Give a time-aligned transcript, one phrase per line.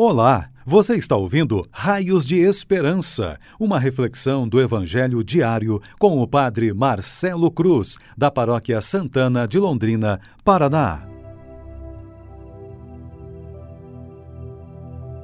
[0.00, 6.72] Olá, você está ouvindo Raios de Esperança, uma reflexão do Evangelho diário com o Padre
[6.72, 11.02] Marcelo Cruz, da Paróquia Santana de Londrina, Paraná.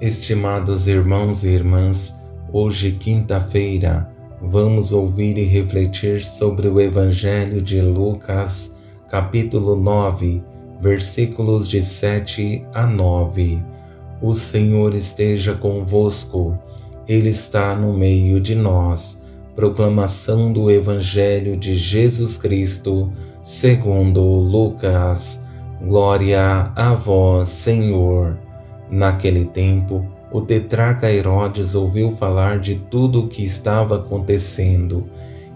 [0.00, 2.12] Estimados irmãos e irmãs,
[2.52, 4.12] hoje, quinta-feira,
[4.42, 8.76] vamos ouvir e refletir sobre o Evangelho de Lucas,
[9.08, 10.42] capítulo 9,
[10.80, 13.73] versículos de 7 a 9
[14.26, 16.58] o Senhor esteja convosco,
[17.06, 19.22] Ele está no meio de nós.
[19.54, 23.12] Proclamação do Evangelho de Jesus Cristo,
[23.42, 25.42] segundo Lucas.
[25.78, 28.38] Glória a vós, Senhor.
[28.90, 35.06] Naquele tempo, o tetrarca Herodes ouviu falar de tudo o que estava acontecendo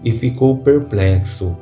[0.03, 1.57] e ficou perplexo,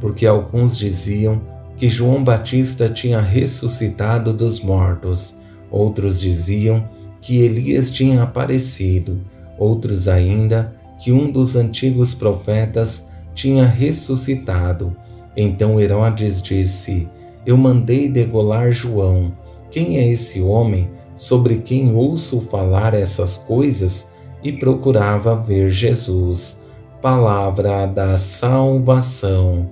[0.00, 1.42] porque alguns diziam
[1.76, 5.41] que João Batista tinha ressuscitado dos mortos
[5.72, 6.86] Outros diziam
[7.18, 9.18] que Elias tinha aparecido,
[9.58, 14.94] outros ainda que um dos antigos profetas tinha ressuscitado.
[15.34, 17.08] Então Herodes disse:
[17.46, 19.32] Eu mandei degolar João.
[19.70, 24.06] Quem é esse homem sobre quem ouço falar essas coisas?
[24.44, 26.62] E procurava ver Jesus.
[27.00, 29.70] Palavra da salvação.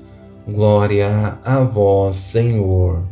[0.48, 3.02] Glória a vós, Senhor.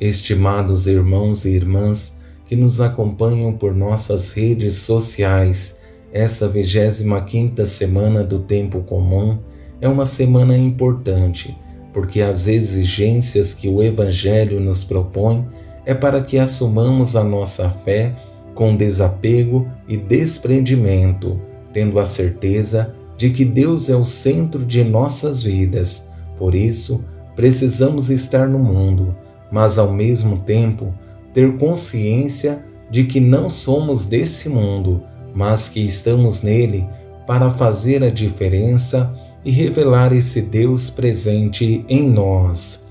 [0.00, 2.14] Estimados irmãos e irmãs
[2.46, 5.78] que nos acompanham por nossas redes sociais,
[6.10, 9.38] essa 25 semana do tempo comum
[9.78, 11.54] é uma semana importante,
[11.92, 15.46] porque as exigências que o evangelho nos propõe
[15.84, 18.16] é para que assumamos a nossa fé
[18.54, 21.38] com desapego e desprendimento,
[21.74, 26.08] tendo a certeza de que Deus é o centro de nossas vidas.
[26.38, 27.04] Por isso,
[27.36, 29.14] precisamos estar no mundo
[29.50, 30.94] mas ao mesmo tempo
[31.32, 35.02] ter consciência de que não somos desse mundo,
[35.34, 36.88] mas que estamos nele
[37.26, 42.84] para fazer a diferença e revelar esse Deus presente em nós.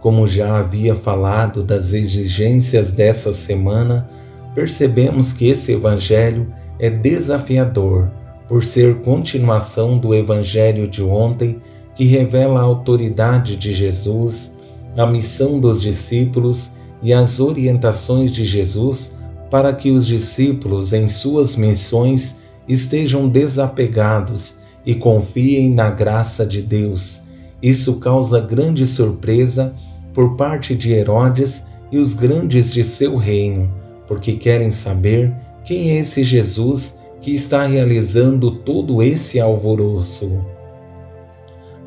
[0.00, 4.08] Como já havia falado das exigências dessa semana,
[4.54, 8.10] percebemos que esse Evangelho é desafiador
[8.48, 11.60] por ser continuação do Evangelho de ontem,
[11.94, 14.56] que revela a autoridade de Jesus
[14.96, 16.70] a missão dos discípulos
[17.02, 19.16] e as orientações de Jesus
[19.50, 27.22] para que os discípulos em suas missões estejam desapegados e confiem na graça de Deus.
[27.62, 29.74] Isso causa grande surpresa
[30.12, 33.72] por parte de Herodes e os grandes de seu reino,
[34.06, 35.34] porque querem saber
[35.64, 40.44] quem é esse Jesus que está realizando todo esse alvoroço.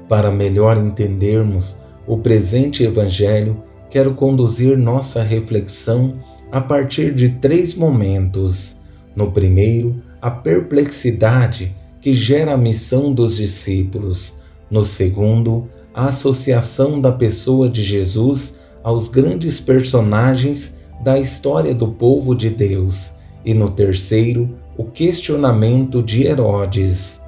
[0.08, 6.16] Para melhor entendermos o presente Evangelho, quero conduzir nossa reflexão
[6.52, 8.78] a partir de três momentos.
[9.16, 14.42] No primeiro, a perplexidade que gera a missão dos discípulos.
[14.70, 22.36] No segundo, a associação da pessoa de Jesus aos grandes personagens da história do povo
[22.36, 23.14] de Deus.
[23.46, 27.22] E no terceiro, o questionamento de Herodes.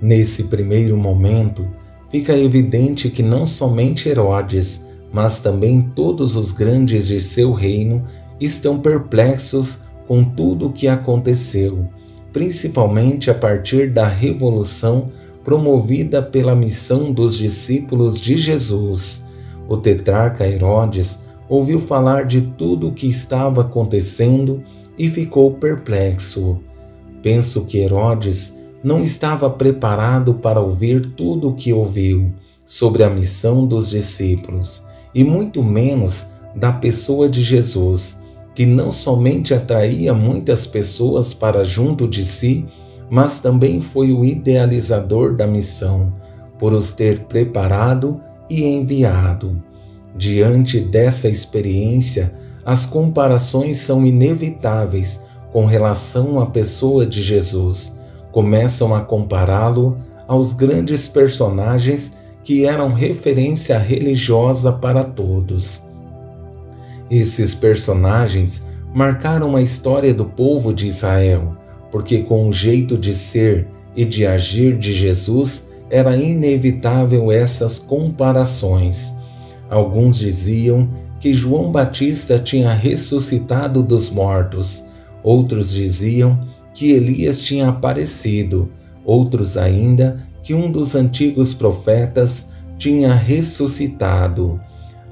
[0.00, 1.68] Nesse primeiro momento,
[2.10, 8.04] fica evidente que não somente Herodes, mas também todos os grandes de seu reino
[8.40, 11.88] estão perplexos com tudo o que aconteceu,
[12.32, 15.06] principalmente a partir da revolução
[15.44, 19.24] promovida pela missão dos discípulos de Jesus.
[19.68, 24.62] O tetrarca Herodes ouviu falar de tudo o que estava acontecendo
[24.98, 26.60] e ficou perplexo.
[27.22, 28.57] Penso que Herodes
[28.88, 32.32] não estava preparado para ouvir tudo o que ouviu
[32.64, 34.82] sobre a missão dos discípulos,
[35.14, 38.22] e muito menos da pessoa de Jesus,
[38.54, 42.64] que não somente atraía muitas pessoas para junto de si,
[43.10, 46.10] mas também foi o idealizador da missão,
[46.58, 49.62] por os ter preparado e enviado.
[50.16, 52.32] Diante dessa experiência,
[52.64, 55.20] as comparações são inevitáveis
[55.52, 57.97] com relação à pessoa de Jesus
[58.38, 59.98] começam a compará-lo
[60.28, 62.12] aos grandes personagens
[62.44, 65.82] que eram referência religiosa para todos.
[67.10, 68.62] Esses personagens
[68.94, 71.56] marcaram a história do povo de Israel,
[71.90, 79.12] porque com o jeito de ser e de agir de Jesus era inevitável essas comparações.
[79.68, 80.88] Alguns diziam
[81.18, 84.84] que João Batista tinha ressuscitado dos mortos,
[85.24, 86.38] outros diziam
[86.78, 88.70] que Elias tinha aparecido,
[89.04, 92.46] outros ainda que um dos antigos profetas
[92.78, 94.60] tinha ressuscitado.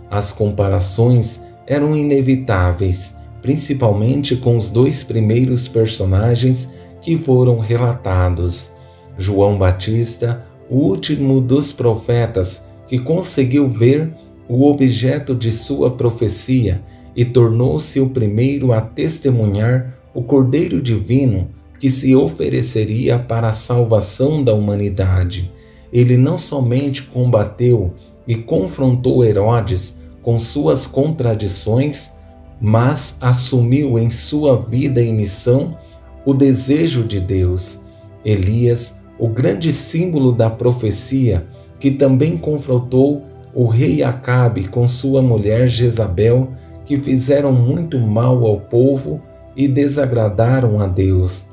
[0.09, 6.71] As comparações eram inevitáveis, principalmente com os dois primeiros personagens
[7.03, 8.71] que foram relatados.
[9.19, 14.15] João Batista, o último dos profetas que conseguiu ver
[14.49, 16.81] o objeto de sua profecia
[17.17, 24.43] e tornou-se o primeiro a testemunhar o Cordeiro Divino que se ofereceria para a salvação
[24.43, 25.53] da humanidade.
[25.93, 27.93] Ele não somente combateu
[28.27, 32.13] e confrontou Herodes com suas contradições,
[32.61, 35.77] mas assumiu em sua vida e missão
[36.25, 37.81] o desejo de Deus.
[38.25, 41.47] Elias, o grande símbolo da profecia,
[41.79, 43.23] que também confrontou
[43.55, 46.51] o rei Acabe com sua mulher Jezabel,
[46.85, 49.23] que fizeram muito mal ao povo
[49.57, 51.47] e desagradaram a Deus.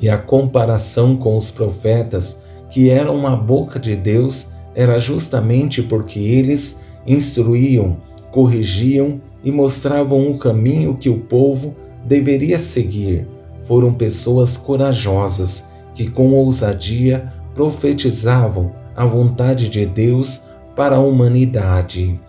[0.00, 2.38] E a comparação com os profetas,
[2.70, 7.96] que eram a boca de Deus, era justamente porque eles instruíam,
[8.30, 13.26] corrigiam e mostravam o caminho que o povo deveria seguir.
[13.64, 15.64] Foram pessoas corajosas
[15.94, 20.42] que, com ousadia, profetizavam a vontade de Deus
[20.74, 22.20] para a humanidade.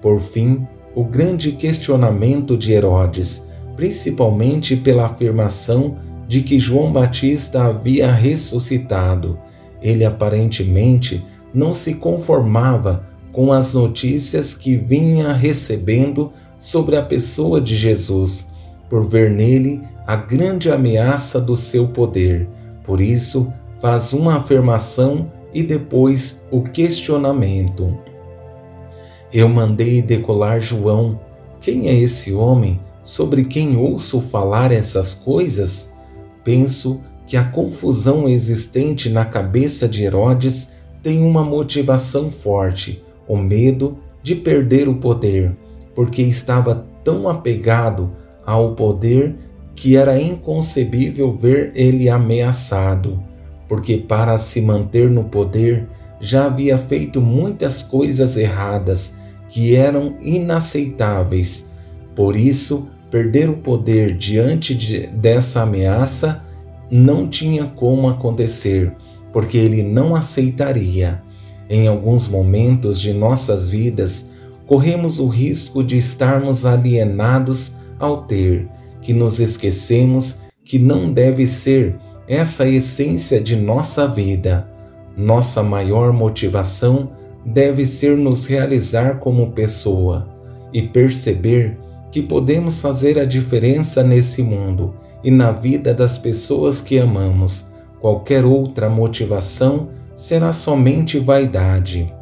[0.00, 3.44] Por fim, o grande questionamento de Herodes,
[3.76, 5.96] principalmente pela afirmação
[6.28, 9.38] de que João Batista havia ressuscitado.
[9.82, 17.74] Ele aparentemente não se conformava com as notícias que vinha recebendo sobre a pessoa de
[17.74, 18.48] Jesus,
[18.90, 22.48] por ver nele a grande ameaça do seu poder.
[22.84, 27.96] Por isso, faz uma afirmação e depois o questionamento.
[29.32, 31.20] Eu mandei decolar João.
[31.60, 35.92] Quem é esse homem sobre quem ouço falar essas coisas?
[36.48, 40.70] Penso que a confusão existente na cabeça de Herodes
[41.02, 45.54] tem uma motivação forte: o medo de perder o poder,
[45.94, 48.12] porque estava tão apegado
[48.46, 49.36] ao poder
[49.74, 53.22] que era inconcebível ver ele ameaçado,
[53.68, 55.86] porque para se manter no poder
[56.18, 59.18] já havia feito muitas coisas erradas
[59.50, 61.68] que eram inaceitáveis.
[62.16, 66.44] Por isso, Perder o poder diante de, dessa ameaça
[66.90, 68.92] não tinha como acontecer,
[69.32, 71.22] porque ele não aceitaria.
[71.68, 74.26] Em alguns momentos de nossas vidas,
[74.66, 78.68] corremos o risco de estarmos alienados ao ter,
[79.00, 81.96] que nos esquecemos que não deve ser
[82.28, 84.70] essa a essência de nossa vida.
[85.16, 87.10] Nossa maior motivação
[87.44, 90.28] deve ser nos realizar como pessoa
[90.72, 91.78] e perceber
[92.10, 97.72] que podemos fazer a diferença nesse mundo e na vida das pessoas que amamos.
[98.00, 102.12] Qualquer outra motivação será somente vaidade.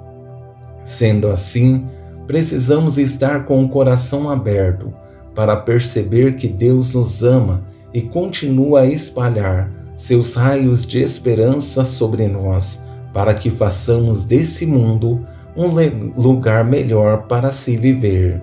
[0.81, 1.87] Sendo assim,
[2.27, 4.93] precisamos estar com o coração aberto
[5.35, 7.63] para perceber que Deus nos ama
[7.93, 15.27] e continua a espalhar seus raios de esperança sobre nós, para que façamos desse mundo
[15.57, 15.69] um
[16.21, 18.43] lugar melhor para se viver.